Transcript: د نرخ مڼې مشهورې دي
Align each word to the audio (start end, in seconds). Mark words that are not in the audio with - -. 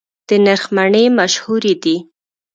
د 0.27 0.29
نرخ 0.45 0.63
مڼې 0.75 1.03
مشهورې 1.19 1.73
دي 1.83 1.97